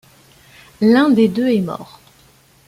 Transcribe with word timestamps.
L'un 0.81 1.11
des 1.11 1.27
deux 1.27 1.49
est 1.49 1.61
mort. 1.61 1.99